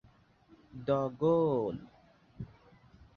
The 0.87 0.99
goal! 1.19 1.75